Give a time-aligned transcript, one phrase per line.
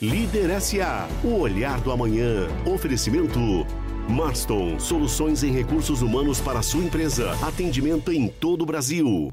[0.00, 2.46] Líder SA, o olhar do amanhã.
[2.64, 3.40] Oferecimento.
[4.08, 7.32] Marston, soluções em recursos humanos para sua empresa.
[7.44, 9.32] Atendimento em todo o Brasil.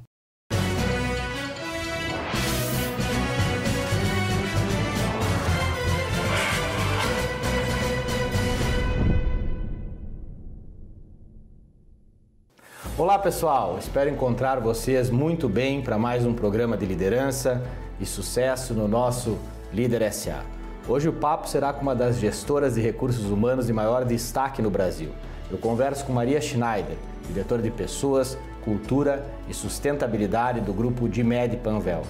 [12.97, 17.63] Olá pessoal, espero encontrar vocês muito bem para mais um programa de liderança
[17.99, 19.37] e sucesso no nosso
[19.71, 20.54] Líder SA.
[20.87, 24.69] Hoje o papo será com uma das gestoras de recursos humanos de maior destaque no
[24.69, 25.09] Brasil.
[25.49, 26.95] Eu converso com Maria Schneider,
[27.27, 32.03] diretora de Pessoas, Cultura e Sustentabilidade do grupo Dimed Panvel.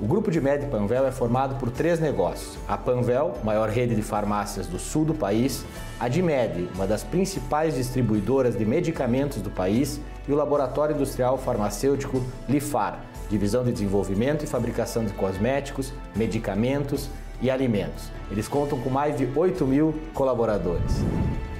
[0.00, 4.66] O grupo Dimed Panvel é formado por três negócios: a Panvel, maior rede de farmácias
[4.66, 5.62] do sul do país,
[6.00, 12.22] a Dimed, uma das principais distribuidoras de medicamentos do país, e o laboratório industrial farmacêutico
[12.48, 18.10] Lifar, divisão de desenvolvimento e fabricação de cosméticos, medicamentos e alimentos.
[18.30, 21.04] Eles contam com mais de 8 mil colaboradores.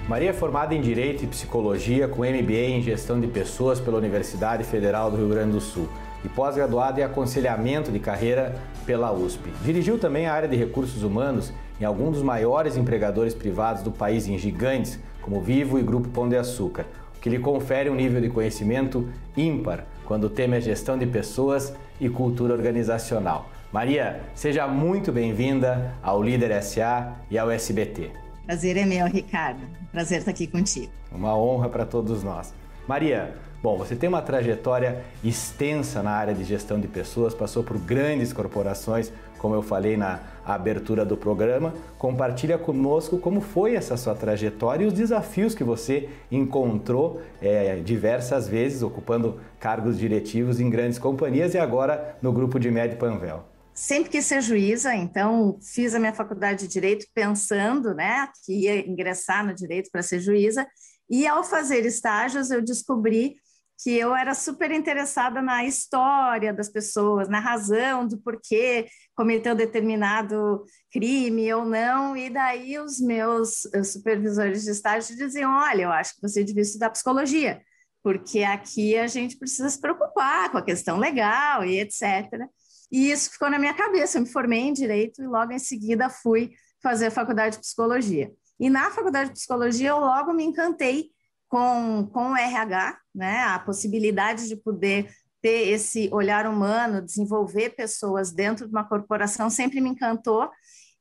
[0.09, 4.63] Maria é formada em Direito e Psicologia com MBA em Gestão de Pessoas pela Universidade
[4.63, 5.89] Federal do Rio Grande do Sul
[6.25, 9.51] e pós-graduada em Aconselhamento de Carreira pela USP.
[9.65, 14.29] Dirigiu também a área de Recursos Humanos em alguns dos maiores empregadores privados do país
[14.29, 18.21] em gigantes como Vivo e Grupo Pão de Açúcar, o que lhe confere um nível
[18.21, 23.51] de conhecimento ímpar quando o tema é gestão de pessoas e cultura organizacional.
[23.77, 28.11] Maria, seja muito bem-vinda ao Líder SA e ao SBT.
[28.47, 29.61] Prazer é meu, Ricardo.
[29.93, 30.91] Prazer estar aqui contigo.
[31.13, 32.55] Uma honra para todos nós.
[32.89, 37.77] Maria, bom, você tem uma trajetória extensa na área de gestão de pessoas, passou por
[37.77, 41.75] grandes corporações, como eu falei na abertura do programa.
[41.99, 48.49] Compartilha conosco como foi essa sua trajetória e os desafios que você encontrou é, diversas
[48.49, 53.45] vezes, ocupando cargos diretivos em grandes companhias e agora no grupo de Med Panvel.
[53.77, 58.89] Sempre quis ser juíza, então fiz a minha faculdade de Direito pensando né, que ia
[58.89, 60.67] ingressar no Direito para ser juíza,
[61.11, 63.37] e ao fazer estágios eu descobri
[63.79, 70.65] que eu era super interessada na história das pessoas, na razão do porquê cometeu determinado
[70.91, 76.23] crime ou não, e daí os meus supervisores de estágio diziam, olha, eu acho que
[76.23, 77.61] você devia estudar psicologia,
[78.03, 82.49] porque aqui a gente precisa se preocupar com a questão legal e etc.,
[82.91, 84.19] e isso ficou na minha cabeça.
[84.19, 86.53] Eu me formei em direito e logo em seguida fui
[86.83, 88.33] fazer a faculdade de psicologia.
[88.59, 91.11] E na faculdade de psicologia eu logo me encantei
[91.49, 93.43] com, com o RH, né?
[93.45, 95.11] A possibilidade de poder
[95.43, 100.51] ter esse olhar humano, desenvolver pessoas dentro de uma corporação sempre me encantou.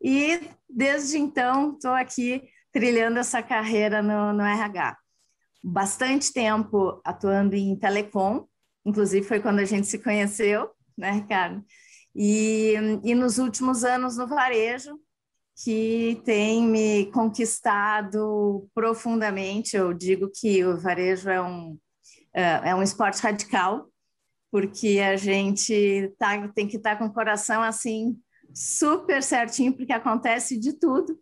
[0.02, 4.98] E desde então estou aqui trilhando essa carreira no, no RH.
[5.64, 8.46] Bastante tempo atuando em telecom,
[8.86, 11.64] inclusive foi quando a gente se conheceu, né, Ricardo?
[12.16, 15.00] E, e nos últimos anos no varejo,
[15.64, 19.78] que tem me conquistado profundamente.
[19.78, 21.78] Eu digo que o varejo é um,
[22.34, 23.88] é, é um esporte radical,
[24.52, 28.20] porque a gente tá, tem que estar tá com o coração assim
[28.54, 31.18] super certinho, porque acontece de tudo.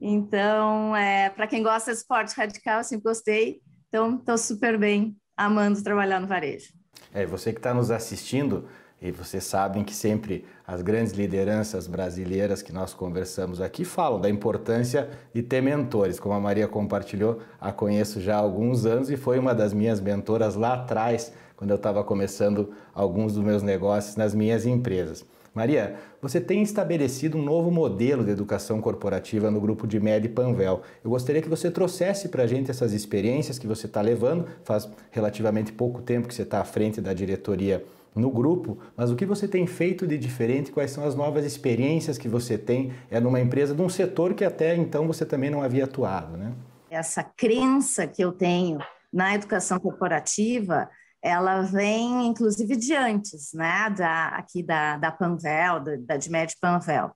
[0.00, 3.60] Então, é, para quem gosta de esporte radical, sempre gostei.
[3.88, 6.72] Então, estou super bem, amando trabalhar no varejo.
[7.12, 8.68] É, você que está nos assistindo,
[9.02, 14.28] e vocês sabem que sempre as grandes lideranças brasileiras que nós conversamos aqui falam da
[14.28, 16.20] importância de ter mentores.
[16.20, 20.00] Como a Maria compartilhou, a conheço já há alguns anos e foi uma das minhas
[20.00, 25.24] mentoras lá atrás, quando eu estava começando alguns dos meus negócios nas minhas empresas.
[25.52, 30.82] Maria, você tem estabelecido um novo modelo de educação corporativa no grupo de Med Panvel.
[31.02, 34.46] Eu gostaria que você trouxesse para a gente essas experiências que você está levando.
[34.62, 37.84] Faz relativamente pouco tempo que você está à frente da diretoria
[38.14, 42.18] no grupo, mas o que você tem feito de diferente, quais são as novas experiências
[42.18, 45.62] que você tem é numa empresa de um setor que até então você também não
[45.62, 46.52] havia atuado, né?
[46.90, 48.78] Essa crença que eu tenho
[49.12, 50.88] na educação corporativa,
[51.22, 56.18] ela vem inclusive de antes, né, da, aqui da, da Panvel, da, da
[56.60, 57.12] Panvel,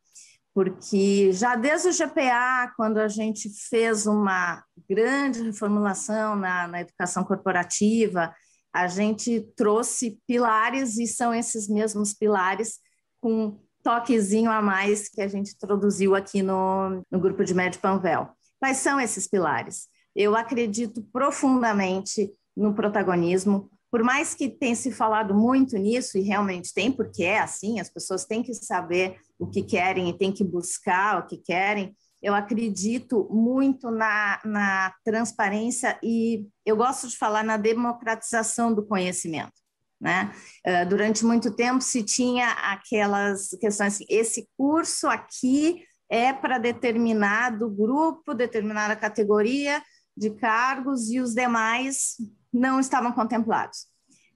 [0.54, 7.24] porque já desde o GPA, quando a gente fez uma grande reformulação na, na educação
[7.24, 8.33] corporativa,
[8.74, 12.80] a gente trouxe pilares e são esses mesmos pilares
[13.21, 18.28] com toquezinho a mais que a gente introduziu aqui no, no grupo de Médio Panvel.
[18.59, 19.86] Quais são esses pilares?
[20.16, 26.74] Eu acredito profundamente no protagonismo, por mais que tenha se falado muito nisso, e realmente
[26.74, 30.42] tem, porque é assim, as pessoas têm que saber o que querem e têm que
[30.42, 31.94] buscar o que querem,
[32.24, 39.53] eu acredito muito na, na transparência e eu gosto de falar na democratização do conhecimento.
[40.00, 40.32] Né?
[40.66, 47.71] Uh, durante muito tempo se tinha aquelas questões assim, esse curso aqui é para determinado
[47.71, 49.82] grupo, determinada categoria
[50.16, 52.16] de cargos e os demais
[52.50, 53.86] não estavam contemplados.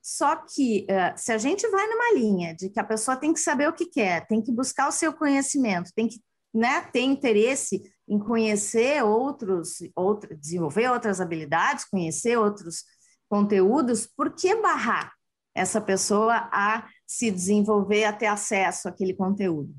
[0.03, 3.41] Só que uh, se a gente vai numa linha de que a pessoa tem que
[3.41, 6.21] saber o que quer, tem que buscar o seu conhecimento, tem que
[6.59, 12.85] né, ter interesse em conhecer outros, outro, desenvolver outras habilidades, conhecer outros
[13.29, 15.13] conteúdos, por que barrar
[15.55, 19.73] essa pessoa a se desenvolver, a ter acesso àquele conteúdo?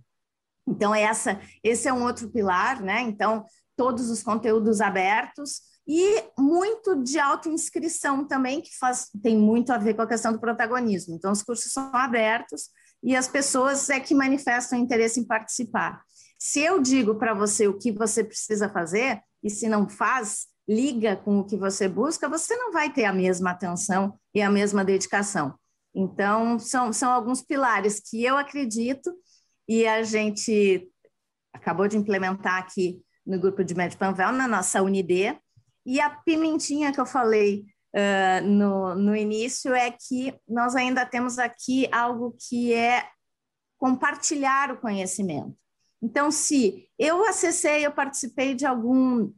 [0.66, 3.02] Então, essa, esse é um outro pilar, né?
[3.02, 3.44] Então,
[3.76, 9.96] todos os conteúdos abertos e muito de autoinscrição também, que faz, tem muito a ver
[9.96, 11.16] com a questão do protagonismo.
[11.16, 12.70] Então, os cursos são abertos
[13.04, 16.02] e as pessoas é que manifestam interesse em participar.
[16.40, 21.18] Se eu digo para você o que você precisa fazer, e se não faz, liga
[21.18, 24.86] com o que você busca, você não vai ter a mesma atenção e a mesma
[24.86, 25.54] dedicação.
[25.94, 29.12] Então, são, são alguns pilares que eu acredito
[29.68, 30.90] e a gente
[31.54, 35.38] acabou de implementar aqui no grupo de Médio Panvel, na nossa Unidê.
[35.86, 37.66] E a pimentinha que eu falei
[37.96, 43.08] uh, no, no início é que nós ainda temos aqui algo que é
[43.78, 45.56] compartilhar o conhecimento.
[46.02, 49.32] Então, se eu acessei, eu participei de algum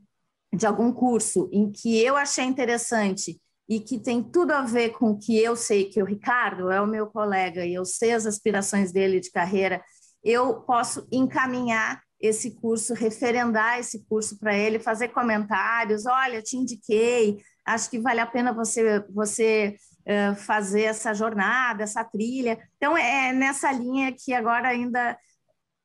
[0.53, 5.11] de algum curso em que eu achei interessante e que tem tudo a ver com
[5.11, 8.25] o que eu sei, que o Ricardo é o meu colega e eu sei as
[8.25, 9.81] aspirações dele de carreira,
[10.21, 17.41] eu posso encaminhar esse curso, referendar esse curso para ele, fazer comentários, olha, te indiquei,
[17.65, 22.59] acho que vale a pena você, você uh, fazer essa jornada, essa trilha.
[22.77, 25.17] Então, é nessa linha que agora ainda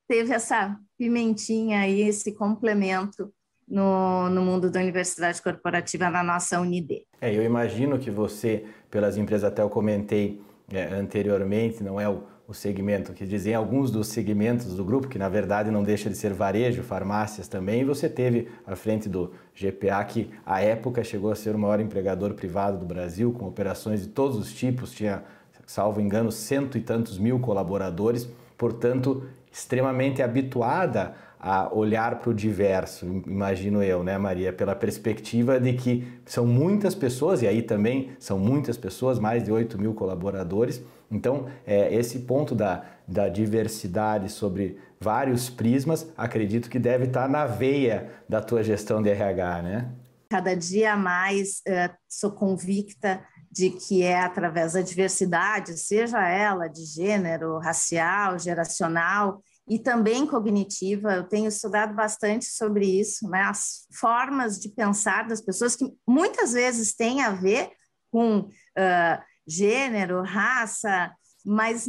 [0.09, 3.33] teve essa pimentinha aí, esse complemento
[3.69, 7.05] no, no mundo da universidade corporativa na nossa Unidê.
[7.21, 10.41] É, eu imagino que você, pelas empresas, até eu comentei
[10.73, 15.19] é, anteriormente, não é o, o segmento, que dizem alguns dos segmentos do grupo, que
[15.19, 19.33] na verdade não deixa de ser varejo, farmácias também, e você teve à frente do
[19.55, 24.03] GPA, que à época chegou a ser o maior empregador privado do Brasil, com operações
[24.03, 25.25] de todos os tipos, tinha,
[25.67, 29.25] salvo engano, cento e tantos mil colaboradores, portanto,
[29.57, 36.07] extremamente habituada a olhar para o diverso, imagino eu, né, Maria, pela perspectiva de que
[36.27, 40.83] são muitas pessoas, e aí também são muitas pessoas, mais de 8 mil colaboradores.
[41.11, 47.47] Então, é, esse ponto da, da diversidade sobre vários prismas, acredito que deve estar na
[47.47, 49.91] veia da tua gestão de RH, né?
[50.29, 56.85] Cada dia mais uh, sou convicta de que é através da diversidade, seja ela de
[56.85, 61.15] gênero, racial, geracional, e também cognitiva.
[61.15, 63.43] Eu tenho estudado bastante sobre isso, né?
[63.43, 67.71] as formas de pensar das pessoas que muitas vezes têm a ver
[68.11, 71.13] com uh, gênero, raça,
[71.45, 71.87] mas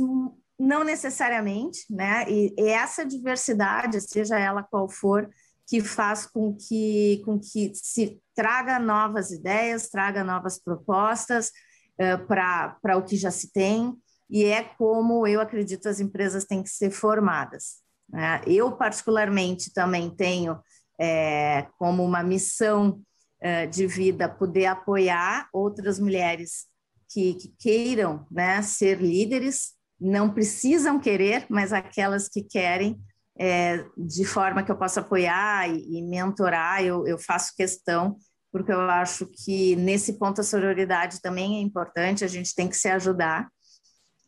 [0.59, 2.25] não necessariamente, né?
[2.29, 5.29] E, e essa diversidade, seja ela qual for,
[5.67, 11.51] que faz com que, com que se traga novas ideias, traga novas propostas
[11.99, 13.95] uh, para o que já se tem,
[14.29, 17.77] e é como eu acredito as empresas têm que ser formadas.
[18.09, 18.41] Né?
[18.45, 20.59] Eu, particularmente, também tenho
[20.99, 23.01] é, como uma missão
[23.39, 26.65] é, de vida poder apoiar outras mulheres
[27.09, 32.99] que, que queiram né, ser líderes, não precisam querer, mas aquelas que querem,
[33.39, 38.17] é, de forma que eu possa apoiar e, e mentorar, eu, eu faço questão
[38.51, 42.77] porque eu acho que nesse ponto a sororidade também é importante, a gente tem que
[42.77, 43.47] se ajudar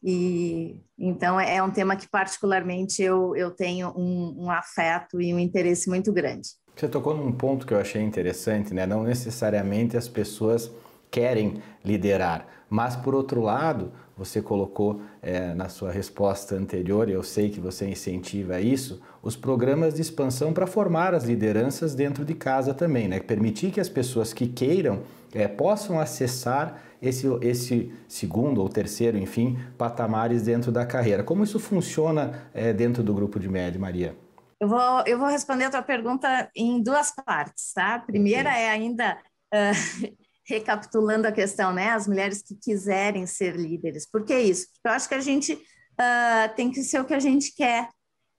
[0.04, 5.40] e então é um tema que particularmente eu, eu tenho um, um afeto e um
[5.40, 6.50] interesse muito grande.
[6.76, 8.86] Você tocou num ponto que eu achei interessante, né?
[8.86, 10.72] Não necessariamente as pessoas
[11.12, 17.50] querem liderar, mas por outro lado, você colocou é, na sua resposta anterior, eu sei
[17.50, 22.74] que você incentiva isso, os programas de expansão para formar as lideranças dentro de casa
[22.74, 23.20] também, né?
[23.20, 25.02] Permitir que as pessoas que queiram
[25.34, 31.24] é, possam acessar esse, esse segundo ou terceiro, enfim, patamares dentro da carreira.
[31.24, 34.16] Como isso funciona é, dentro do grupo de médio, Maria?
[34.60, 37.96] Eu vou, eu vou responder a tua pergunta em duas partes, tá?
[37.96, 39.18] A primeira é ainda
[39.54, 40.10] uh,
[40.46, 41.92] recapitulando a questão, né?
[41.92, 44.06] As mulheres que quiserem ser líderes.
[44.06, 44.68] Por que isso?
[44.68, 47.88] Porque eu acho que a gente uh, tem que ser o que a gente quer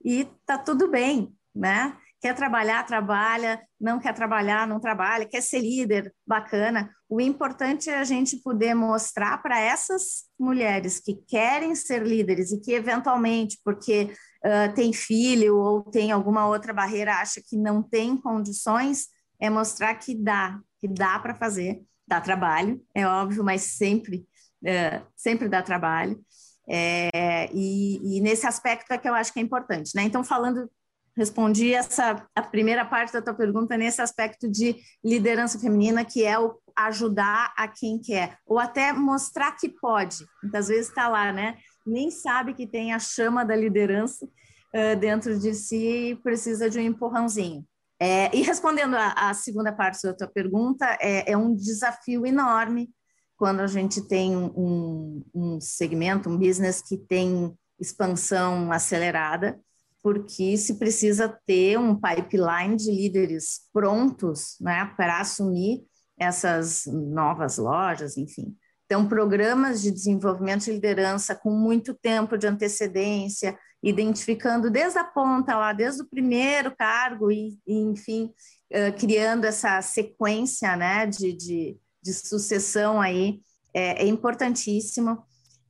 [0.04, 1.96] e tá tudo bem, né?
[2.20, 6.90] Quer trabalhar, trabalha, não quer trabalhar, não trabalha, quer ser líder, bacana.
[7.08, 12.60] O importante é a gente poder mostrar para essas mulheres que querem ser líderes e
[12.60, 14.12] que, eventualmente, porque
[14.44, 19.06] uh, tem filho ou tem alguma outra barreira, acha que não tem condições,
[19.40, 21.80] é mostrar que dá, que dá para fazer.
[22.06, 24.26] Dá trabalho, é óbvio, mas sempre,
[24.62, 26.20] uh, sempre dá trabalho.
[26.68, 29.92] É, e, e, nesse aspecto é que eu acho que é importante.
[29.96, 30.02] Né?
[30.02, 30.70] Então, falando
[31.16, 36.38] respondi essa a primeira parte da tua pergunta nesse aspecto de liderança feminina, que é
[36.38, 40.24] o ajudar a quem quer, ou até mostrar que pode.
[40.42, 41.58] Muitas vezes está lá, né?
[41.86, 46.78] Nem sabe que tem a chama da liderança uh, dentro de si e precisa de
[46.78, 47.64] um empurrãozinho.
[48.02, 52.88] É, e respondendo à segunda parte da tua pergunta, é, é, um desafio enorme
[53.36, 59.60] quando a gente tem um, um segmento, um business que tem expansão acelerada
[60.02, 65.82] porque se precisa ter um pipeline de líderes prontos né, para assumir
[66.18, 68.56] essas novas lojas, enfim.
[68.84, 75.56] Então, programas de desenvolvimento de liderança com muito tempo de antecedência, identificando desde a ponta
[75.56, 78.32] lá, desde o primeiro cargo e, e enfim,
[78.72, 83.40] uh, criando essa sequência né, de, de, de sucessão aí,
[83.72, 85.22] é, é importantíssimo.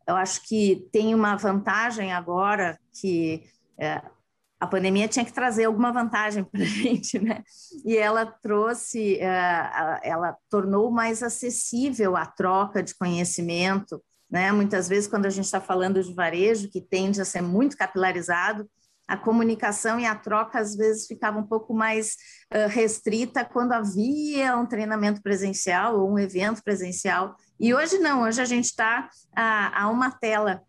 [0.09, 3.45] Eu acho que tem uma vantagem agora que
[3.79, 4.03] é,
[4.61, 7.43] a pandemia tinha que trazer alguma vantagem para a gente, né?
[7.85, 14.53] E ela trouxe, eh, ela tornou mais acessível a troca de conhecimento, né?
[14.53, 18.69] Muitas vezes, quando a gente está falando de varejo, que tende a ser muito capilarizado,
[19.09, 22.15] a comunicação e a troca às vezes ficava um pouco mais
[22.55, 27.35] uh, restrita quando havia um treinamento presencial ou um evento presencial.
[27.59, 30.63] E hoje não, hoje a gente está a, a uma tela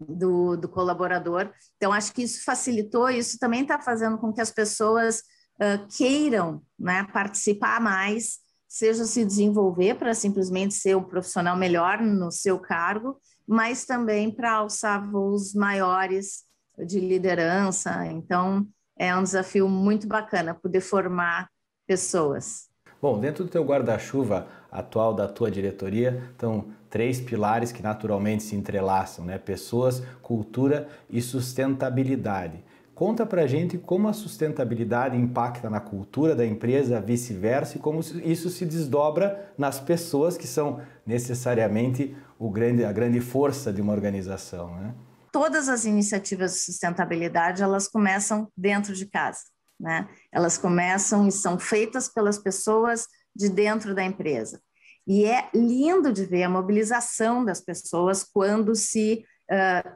[0.00, 1.50] do, do colaborador.
[1.76, 5.20] Então, acho que isso facilitou, isso também está fazendo com que as pessoas
[5.60, 8.38] uh, queiram né, participar mais,
[8.68, 14.52] seja se desenvolver para simplesmente ser um profissional melhor no seu cargo, mas também para
[14.52, 16.44] alçar voos maiores
[16.84, 18.06] de liderança.
[18.06, 18.66] Então,
[18.98, 21.48] é um desafio muito bacana poder formar
[21.86, 22.66] pessoas.
[23.00, 28.54] Bom, dentro do teu guarda-chuva atual da tua diretoria, estão três pilares que naturalmente se
[28.54, 29.38] entrelaçam, né?
[29.38, 32.62] Pessoas, cultura e sustentabilidade.
[32.94, 38.48] Conta pra gente como a sustentabilidade impacta na cultura da empresa, vice-versa, e como isso
[38.48, 44.74] se desdobra nas pessoas que são necessariamente o grande, a grande força de uma organização.
[44.76, 44.94] Né?
[45.30, 49.40] Todas as iniciativas de sustentabilidade elas começam dentro de casa.
[49.78, 50.08] Né?
[50.32, 54.58] Elas começam e são feitas pelas pessoas de dentro da empresa.
[55.06, 59.90] E é lindo de ver a mobilização das pessoas quando se uh,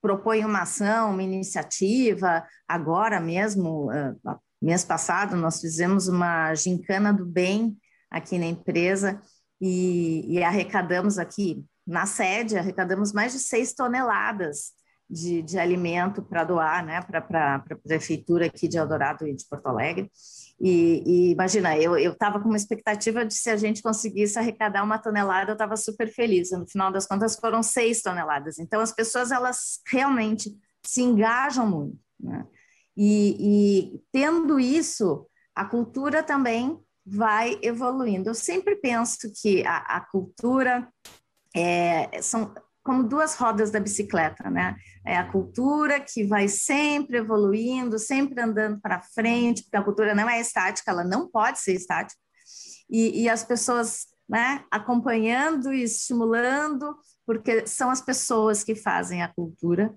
[0.00, 2.46] propõe uma ação, uma iniciativa.
[2.66, 7.76] Agora mesmo, uh, mês passado, nós fizemos uma gincana do bem
[8.10, 9.20] aqui na empresa
[9.60, 14.72] e, e arrecadamos aqui na sede, arrecadamos mais de seis toneladas
[15.08, 19.66] de, de alimento para doar né, para a prefeitura aqui de Eldorado e de Porto
[19.66, 20.10] Alegre.
[20.60, 24.98] E, e imagina, eu estava com uma expectativa de se a gente conseguisse arrecadar uma
[24.98, 26.50] tonelada, eu estava super feliz.
[26.52, 28.58] No final das contas, foram seis toneladas.
[28.58, 30.50] Então, as pessoas, elas realmente
[30.84, 31.98] se engajam muito.
[32.18, 32.46] Né?
[32.96, 33.36] E,
[33.94, 38.30] e tendo isso, a cultura também vai evoluindo.
[38.30, 40.88] Eu sempre penso que a, a cultura
[41.54, 44.76] é, são, como duas rodas da bicicleta, né?
[45.04, 50.28] É a cultura que vai sempre evoluindo, sempre andando para frente, porque a cultura não
[50.28, 52.20] é estática, ela não pode ser estática.
[52.90, 56.94] E, e as pessoas, né, acompanhando e estimulando,
[57.26, 59.92] porque são as pessoas que fazem a cultura.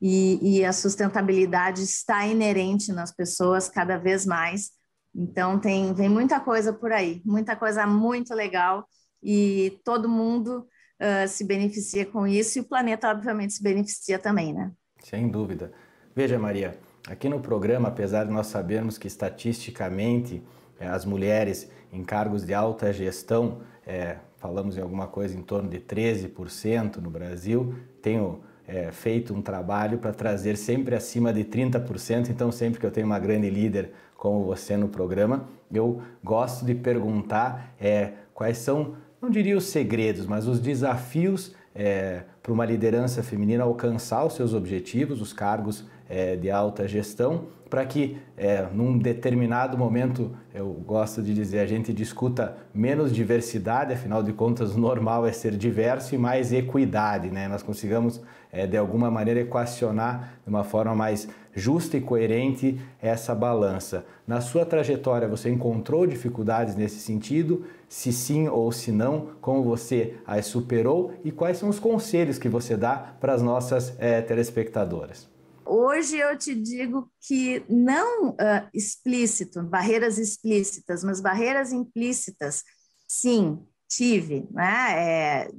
[0.00, 4.70] E, e a sustentabilidade está inerente nas pessoas cada vez mais.
[5.12, 8.86] Então tem vem muita coisa por aí, muita coisa muito legal
[9.20, 10.68] e todo mundo
[11.00, 14.70] uh, se beneficia com isso e o planeta, obviamente, se beneficia também, né?
[15.02, 15.72] Sem dúvida.
[16.14, 20.42] Veja, Maria, aqui no programa, apesar de nós sabermos que estatisticamente
[20.80, 25.68] eh, as mulheres em cargos de alta gestão, é, falamos em alguma coisa em torno
[25.68, 32.28] de 13% no Brasil, tenho é, feito um trabalho para trazer sempre acima de 30%,
[32.28, 36.74] então sempre que eu tenho uma grande líder como você no programa, eu gosto de
[36.74, 43.22] perguntar é, quais são não diria os segredos, mas os desafios é, para uma liderança
[43.22, 48.96] feminina alcançar os seus objetivos, os cargos é, de alta gestão, para que é, num
[48.96, 54.80] determinado momento, eu gosto de dizer, a gente discuta menos diversidade, afinal de contas, o
[54.80, 57.46] normal é ser diverso e mais equidade, né?
[57.46, 63.34] Nós consigamos é, de alguma maneira equacionar de uma forma mais justa e coerente essa
[63.34, 64.06] balança.
[64.26, 67.64] Na sua trajetória, você encontrou dificuldades nesse sentido?
[67.88, 72.48] Se sim ou se não, como você as superou e quais são os conselhos que
[72.48, 75.27] você dá para as nossas é, telespectadoras?
[75.70, 82.62] Hoje eu te digo que não uh, explícito, barreiras explícitas, mas barreiras implícitas,
[83.06, 84.48] sim, tive.
[84.50, 84.94] Né?
[84.96, 85.50] É,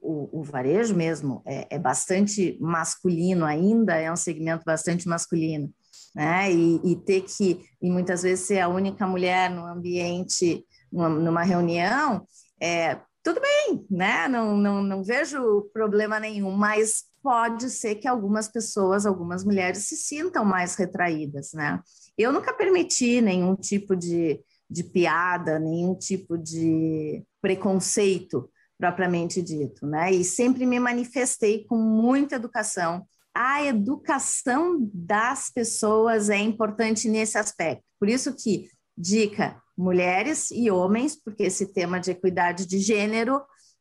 [0.00, 5.70] o, o, varejo mesmo é, é, bastante masculino ainda, é um segmento bastante masculino.
[6.14, 6.50] né?
[6.50, 11.42] E, e, ter que, e muitas vezes ser a única mulher no ambiente, numa, numa
[11.42, 12.26] reunião,
[12.58, 14.28] é, tudo bem, né?
[14.28, 19.96] Não, não, não vejo problema nenhum, mas pode ser que algumas pessoas, algumas mulheres se
[19.96, 21.80] sintam mais retraídas, né?
[22.16, 30.10] Eu nunca permiti nenhum tipo de, de piada, nenhum tipo de preconceito propriamente dito, né?
[30.10, 33.06] E sempre me manifestei com muita educação.
[33.34, 37.84] A educação das pessoas é importante nesse aspecto.
[37.98, 43.40] Por isso que dica mulheres e homens, porque esse tema de equidade de gênero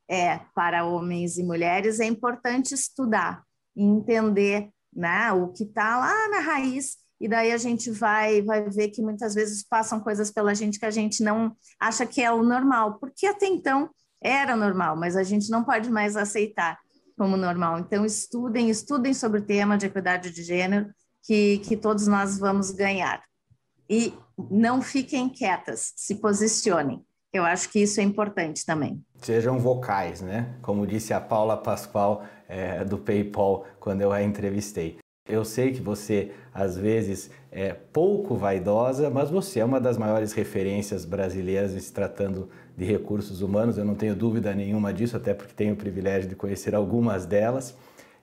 [0.09, 3.43] é para homens e mulheres é importante estudar,
[3.75, 8.89] entender, né, o que está lá na raiz e daí a gente vai vai ver
[8.89, 12.41] que muitas vezes passam coisas pela gente que a gente não acha que é o
[12.41, 13.89] normal, porque até então
[14.21, 16.77] era normal, mas a gente não pode mais aceitar
[17.19, 17.79] como normal.
[17.79, 20.89] Então, estudem, estudem sobre o tema de equidade de gênero,
[21.23, 23.21] que, que todos nós vamos ganhar.
[23.89, 24.13] E
[24.49, 27.03] não fiquem quietas, se posicionem.
[27.31, 29.03] Eu acho que isso é importante também.
[29.21, 30.55] Sejam vocais, né?
[30.61, 34.97] Como disse a Paula Pascoal é, do PayPal quando eu a entrevistei.
[35.27, 40.33] Eu sei que você, às vezes, é pouco vaidosa, mas você é uma das maiores
[40.33, 45.53] referências brasileiras se tratando de recursos humanos, eu não tenho dúvida nenhuma disso, até porque
[45.53, 47.75] tenho o privilégio de conhecer algumas delas.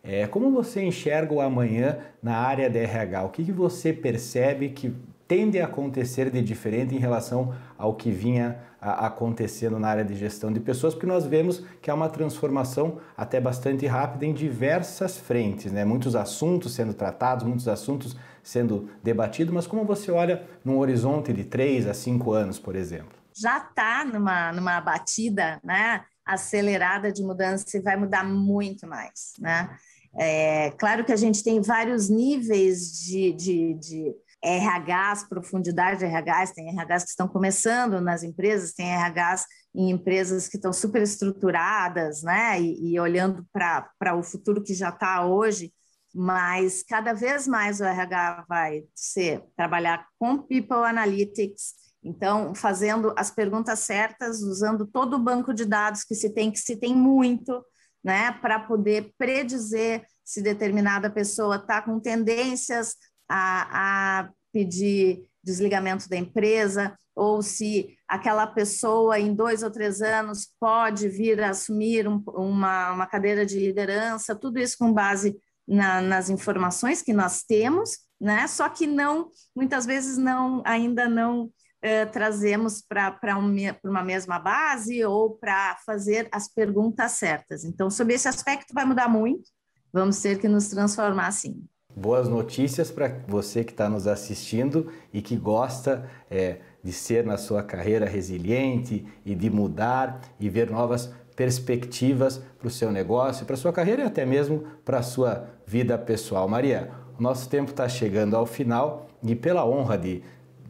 [0.03, 3.25] É, como você enxerga o amanhã na área de RH?
[3.25, 4.93] O que, que você percebe que
[5.27, 10.53] tende a acontecer de diferente em relação ao que vinha acontecendo na área de gestão
[10.53, 15.73] de pessoas, porque nós vemos que há uma transformação até bastante rápida em diversas frentes,
[15.73, 15.85] né?
[15.85, 21.43] muitos assuntos sendo tratados, muitos assuntos sendo debatidos, mas como você olha num horizonte de
[21.43, 23.17] três a cinco anos, por exemplo?
[23.37, 29.35] já está numa, numa batida né, acelerada de mudança e vai mudar muito mais.
[29.39, 29.77] Né?
[30.19, 34.15] É, claro que a gente tem vários níveis de, de, de
[34.47, 40.47] RHs, profundidade de RHs, tem RHs que estão começando nas empresas, tem RHs em empresas
[40.47, 42.61] que estão super estruturadas, né?
[42.61, 45.73] E, e olhando para o futuro que já está hoje,
[46.15, 51.75] mas cada vez mais o RH vai ser trabalhar com People Analytics,
[52.07, 56.59] então, fazendo as perguntas certas, usando todo o banco de dados que se tem, que
[56.61, 57.65] se tem muito,
[58.03, 62.95] né, para poder predizer se determinada pessoa está com tendências
[63.29, 70.49] a, a pedir desligamento da empresa, ou se aquela pessoa em dois ou três anos
[70.59, 75.37] pode vir a assumir um, uma, uma cadeira de liderança, tudo isso com base
[75.69, 78.47] na, nas informações que nós temos, né?
[78.47, 85.05] Só que não, muitas vezes não, ainda não uh, trazemos para um, uma mesma base
[85.05, 87.63] ou para fazer as perguntas certas.
[87.63, 89.51] Então, sobre esse aspecto vai mudar muito,
[89.93, 91.63] vamos ter que nos transformar sim.
[91.99, 97.39] Boas notícias para você que está nos assistindo e que gosta é, de ser na
[97.39, 103.55] sua carreira resiliente e de mudar e ver novas perspectivas para o seu negócio, para
[103.55, 106.47] a sua carreira e até mesmo para a sua vida pessoal.
[106.47, 110.23] Maria, o nosso tempo está chegando ao final e pela honra de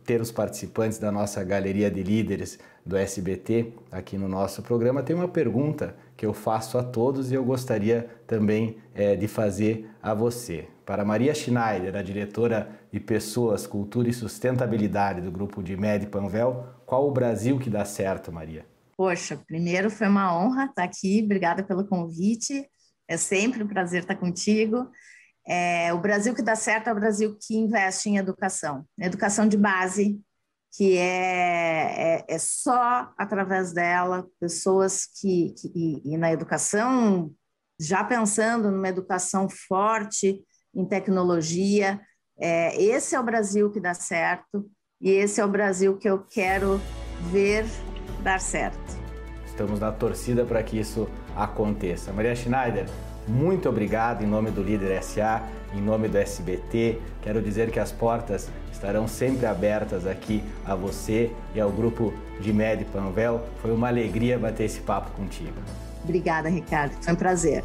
[0.04, 5.16] ter os participantes da nossa galeria de líderes do SBT aqui no nosso programa, tem
[5.16, 10.14] uma pergunta que eu faço a todos e eu gostaria também é, de fazer a
[10.14, 10.68] você.
[10.86, 16.64] Para Maria Schneider, a diretora de Pessoas, Cultura e Sustentabilidade do grupo de Med Panvel,
[16.86, 18.64] qual o Brasil que dá certo, Maria?
[18.96, 22.70] Poxa, primeiro foi uma honra estar aqui, obrigada pelo convite.
[23.08, 24.88] É sempre um prazer estar contigo.
[25.44, 29.56] É, o Brasil que dá certo é o Brasil que investe em educação, educação de
[29.56, 30.20] base,
[30.72, 37.32] que é, é, é só através dela, pessoas que, que e, e, na educação,
[37.80, 40.44] já pensando numa educação forte
[40.76, 42.00] em tecnologia,
[42.38, 44.66] é, esse é o Brasil que dá certo
[45.00, 46.80] e esse é o Brasil que eu quero
[47.32, 47.64] ver
[48.22, 48.96] dar certo.
[49.46, 52.12] Estamos na torcida para que isso aconteça.
[52.12, 52.86] Maria Schneider,
[53.26, 55.42] muito obrigado em nome do Líder SA,
[55.74, 57.00] em nome do SBT.
[57.22, 62.52] Quero dizer que as portas estarão sempre abertas aqui a você e ao grupo de
[62.52, 63.42] Med Panvel.
[63.62, 65.56] Foi uma alegria bater esse papo contigo.
[66.04, 66.92] Obrigada, Ricardo.
[67.02, 67.64] Foi um prazer.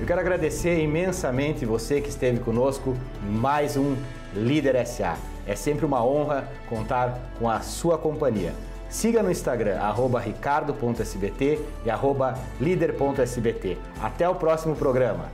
[0.00, 3.96] Eu quero agradecer imensamente você que esteve conosco mais um
[4.34, 5.16] Líder SA.
[5.46, 8.52] É sempre uma honra contar com a sua companhia.
[8.88, 9.78] Siga no Instagram,
[10.24, 13.78] ricardo.sbt e líder.sbt.
[14.02, 15.26] Até o próximo programa.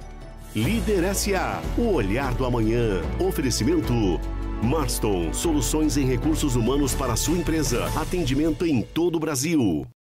[0.55, 3.01] Líder SA, o olhar do amanhã.
[3.19, 3.93] Oferecimento
[4.63, 7.87] Marston, soluções em recursos humanos para a sua empresa.
[7.99, 9.87] Atendimento em todo o Brasil.